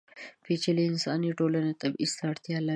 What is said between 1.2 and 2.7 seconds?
ټولنې تبعیض ته اړتیا لري.